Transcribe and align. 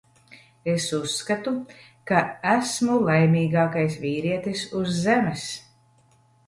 Es 0.71 0.87
uzskatu, 0.99 1.53
ka 2.13 2.23
esmu 2.55 2.97
laimīgākais 3.11 4.01
vīrietis 4.09 4.67
uz 4.83 4.93
Zemes. 5.07 5.51